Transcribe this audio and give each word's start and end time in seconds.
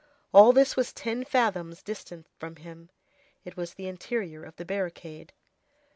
All 0.33 0.51
this 0.51 0.75
was 0.75 0.91
ten 0.93 1.23
fathoms 1.23 1.83
distant 1.83 2.25
from 2.39 2.55
him. 2.55 2.89
It 3.45 3.55
was 3.55 3.75
the 3.75 3.85
interior 3.87 4.43
of 4.43 4.55
the 4.55 4.65
barricade. 4.65 5.31